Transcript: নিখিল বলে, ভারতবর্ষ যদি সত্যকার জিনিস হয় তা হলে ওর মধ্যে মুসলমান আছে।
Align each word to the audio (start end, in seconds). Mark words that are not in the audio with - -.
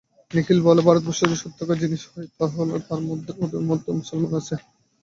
নিখিল 0.31 0.59
বলে, 0.67 0.81
ভারতবর্ষ 0.87 1.19
যদি 1.23 1.37
সত্যকার 1.43 1.77
জিনিস 1.83 2.01
হয় 2.07 2.27
তা 2.35 2.45
হলে 2.53 2.71
ওর 2.75 3.63
মধ্যে 3.69 3.89
মুসলমান 3.99 4.31
আছে। 4.39 4.55